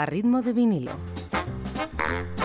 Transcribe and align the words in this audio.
a 0.00 0.06
ritmo 0.06 0.40
de 0.40 0.54
vinilo. 0.54 0.92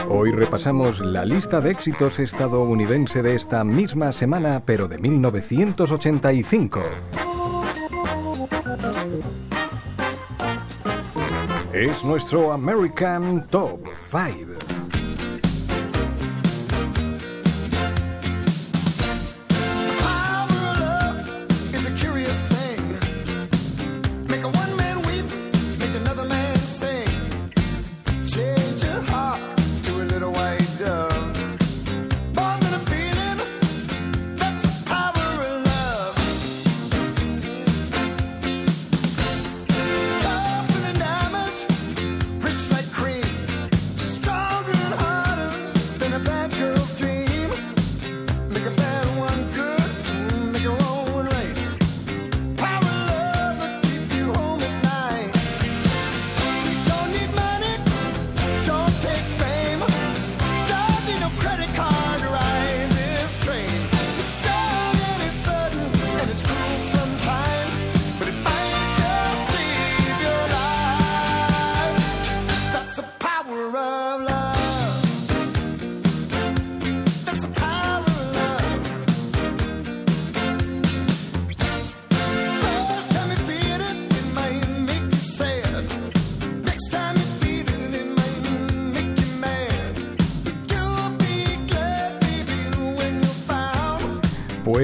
Hoy 0.10 0.32
repasamos 0.32 1.00
la 1.00 1.24
lista 1.24 1.62
de 1.62 1.72
éxitos 1.72 2.20
estadounidense 2.20 3.22
de 3.22 3.34
esta 3.36 3.64
misma 3.64 4.12
semana, 4.12 4.62
pero 4.66 4.90
de 4.90 4.98
1985. 4.98 6.82
Es 11.72 12.04
nuestro 12.04 12.52
American 12.52 13.48
Top 13.48 13.88
5. 14.10 14.95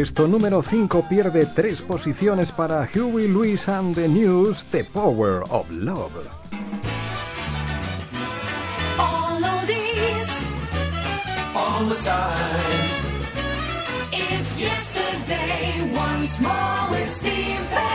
Puesto 0.01 0.27
número 0.27 0.63
5 0.63 1.07
pierde 1.07 1.45
tres 1.45 1.79
posiciones 1.79 2.51
para 2.51 2.89
Huey 2.91 3.27
Lewis 3.27 3.67
and 3.67 3.93
the 3.93 4.07
News, 4.07 4.65
The 4.71 4.83
Power 4.83 5.43
of 5.51 5.69
Love. 5.69 6.27
All 8.97 9.45
of 9.45 9.67
these, 9.67 10.47
all 11.53 11.85
the 11.85 11.97
time. 12.01 12.49
It's 14.11 14.59
yesterday 14.59 15.93
once 15.93 16.41
more 16.41 16.89
with 16.89 17.07
Steve 17.07 17.90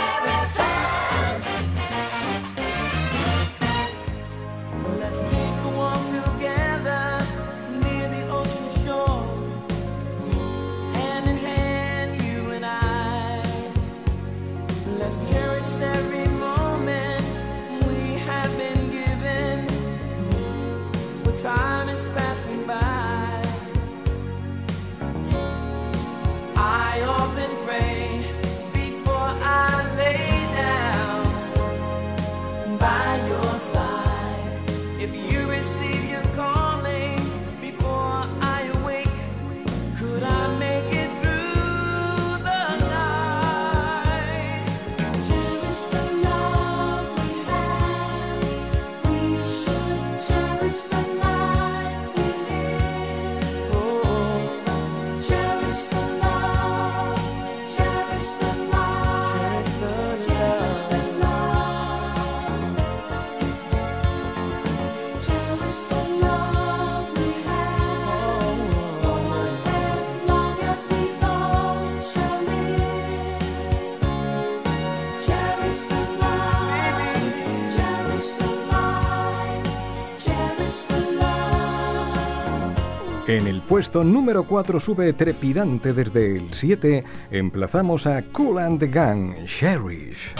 En 83.28 83.48
el 83.48 83.60
puesto 83.60 84.04
número 84.04 84.44
4 84.44 84.78
sube 84.78 85.12
trepidante 85.12 85.92
desde 85.92 86.36
el 86.36 86.54
7, 86.54 87.02
emplazamos 87.32 88.06
a 88.06 88.22
Cool 88.22 88.58
and 88.60 88.78
the 88.78 88.86
Gang, 88.86 89.34
Cherish. 89.46 90.32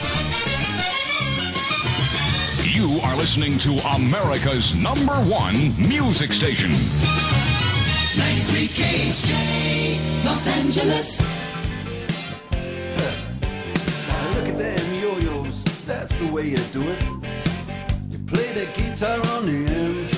You 2.63 3.01
are 3.03 3.17
listening 3.17 3.59
to 3.59 3.73
America's 3.89 4.77
number 4.77 5.17
one 5.29 5.73
music 5.79 6.33
station. 6.33 6.71
93 8.17 8.69
KHJ, 8.69 10.25
Los 10.25 10.47
Angeles. 10.47 11.21
Look 14.37 14.49
at 14.49 14.59
them 14.59 14.95
yo-yos, 15.03 15.65
that's 15.87 16.15
the 16.21 16.29
way 16.31 16.51
you 16.51 16.59
do 16.73 16.83
it. 16.83 17.03
You 18.11 18.19
play 18.29 18.53
the 18.53 18.67
guitar 18.75 19.19
on 19.35 19.47
the 19.47 19.67
MTV, 19.67 20.16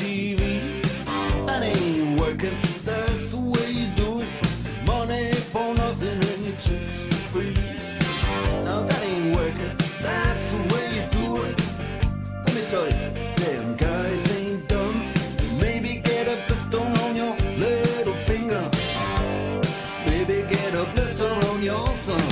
awesome. 21.79 22.28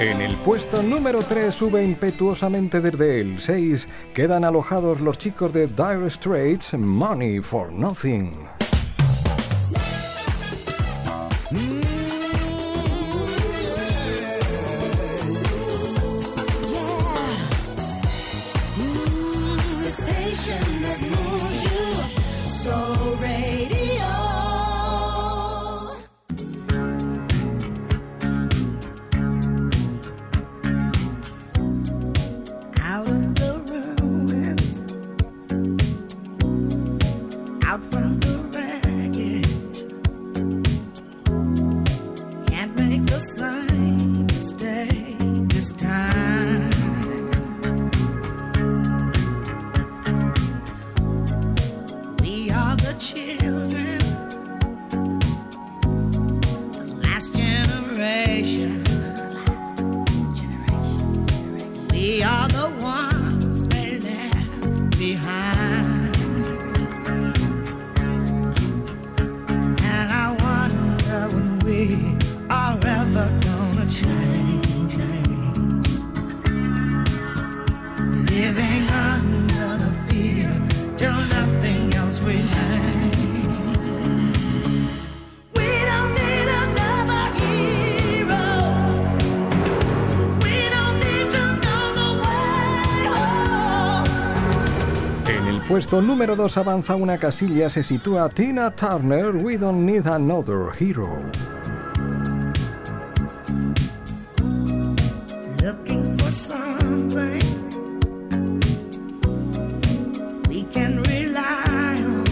En 0.00 0.22
el 0.22 0.34
puesto 0.36 0.82
número 0.82 1.18
3 1.18 1.54
sube 1.54 1.84
impetuosamente 1.84 2.80
desde 2.80 3.20
el 3.20 3.38
6. 3.38 3.86
Quedan 4.14 4.44
alojados 4.44 4.98
los 5.02 5.18
chicos 5.18 5.52
de 5.52 5.66
Dire 5.66 6.08
Straits, 6.08 6.72
Money 6.72 7.40
for 7.40 7.70
Nothing. 7.70 8.59
We 62.02 62.22
are 62.22 62.48
the 62.48 62.70
ones 62.80 63.68
they 63.68 63.98
left 63.98 64.98
behind. 64.98 66.16
And 69.82 70.08
I 70.10 70.28
wonder 70.46 71.20
when 71.34 71.58
we 71.58 72.16
are 72.48 72.78
ever 72.98 73.28
gonna 73.46 73.86
change. 74.00 74.96
Living 78.30 78.84
under 79.08 79.70
the 79.84 79.92
fear 80.08 80.52
till 80.96 81.20
nothing 81.36 81.92
else 81.92 82.22
remains. 82.22 82.79
Puesto 95.80 96.02
número 96.02 96.36
2 96.36 96.58
avanza 96.58 96.94
una 96.94 97.16
casilla, 97.16 97.70
se 97.70 97.82
sitúa 97.82 98.28
Tina 98.28 98.70
Turner, 98.70 99.34
We 99.34 99.56
Don't 99.56 99.86
Need 99.86 100.06
Another 100.06 100.68
Hero. 100.78 101.22
Looking 105.62 106.18
for 106.18 106.30
something 106.30 107.40
we 110.50 110.64
can 110.64 111.02
rely 111.04 112.04
on. 112.04 112.26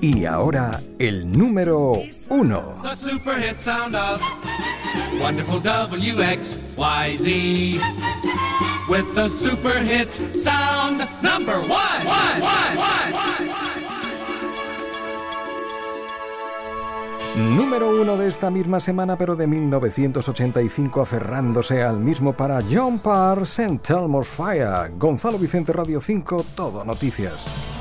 Y 0.00 0.24
ahora 0.24 0.80
el 0.98 1.30
número 1.30 2.00
1. 2.30 2.78
The 2.82 2.96
super 2.96 3.38
hit 3.38 3.60
sound 3.60 3.94
of 3.94 4.22
wonderful 5.20 5.60
WXYZ. 5.60 6.54
With 8.88 9.14
the 9.14 9.28
super 9.28 9.78
hit 9.80 10.12
sound 10.34 11.00
number 11.22 11.58
one. 11.68 11.84
Número 17.36 17.90
uno 17.90 18.16
de 18.16 18.28
esta 18.28 18.48
misma 18.48 18.78
semana, 18.78 19.18
pero 19.18 19.34
de 19.34 19.48
1985, 19.48 21.00
aferrándose 21.02 21.82
al 21.82 21.98
mismo 21.98 22.32
para 22.32 22.60
John 22.62 23.00
Parr, 23.00 23.42
St. 23.42 23.92
Elmo's 23.92 24.28
Fire. 24.28 24.92
Gonzalo 24.96 25.36
Vicente 25.36 25.72
Radio 25.72 26.00
5, 26.00 26.44
Todo 26.54 26.84
Noticias. 26.84 27.73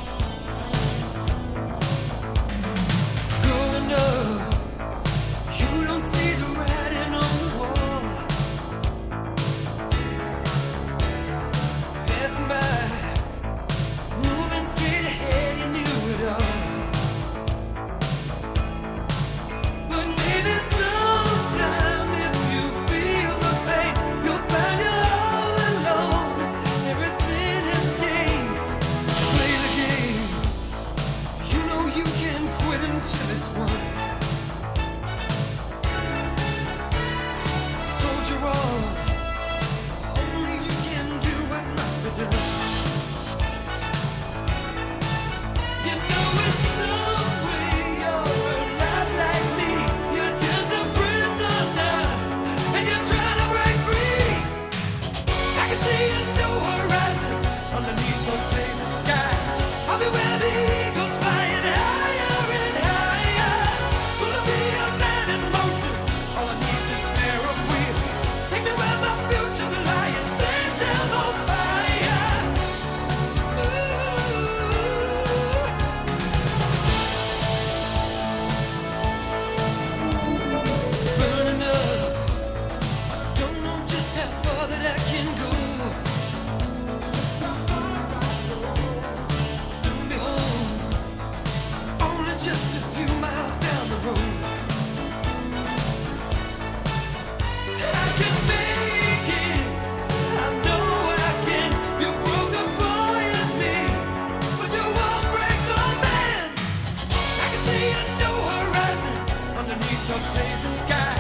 blazing 110.34 110.78
sky. 110.86 111.16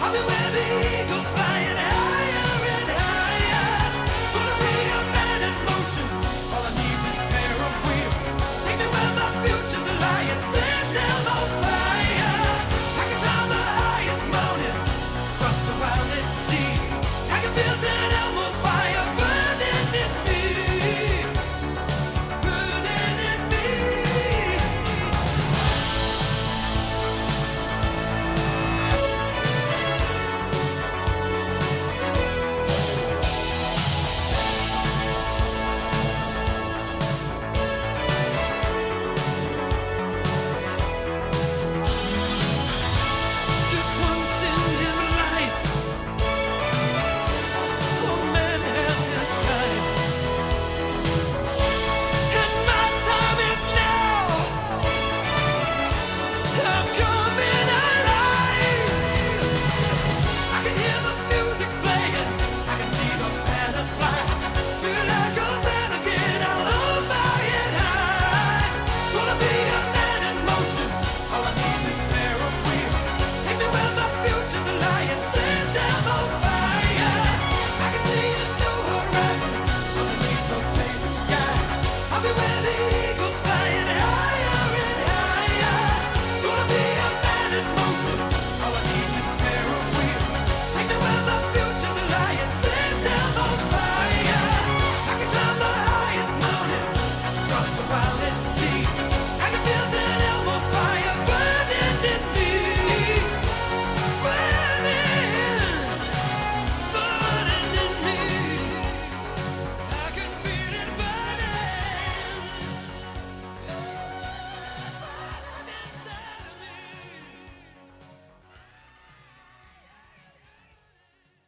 I'll 0.00 0.12
be 0.12 0.18
where 0.18 0.50
the 0.56 0.64
eagles 1.02 1.28
fly. 1.30 1.53